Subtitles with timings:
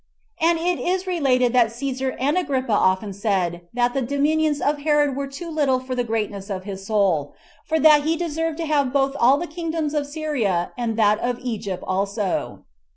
[0.41, 5.15] And it is related that Cæsar and Agrippa often said, that the dominions of Herod
[5.15, 7.35] were too little for the greatness of his soul;
[7.67, 11.37] for that he deserved to have both all the kingdom of Syria, and that of
[11.41, 12.63] Egypt also.